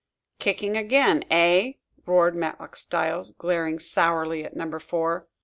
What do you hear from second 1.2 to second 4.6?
eh?" roared Matlock Styles, glaring sourly at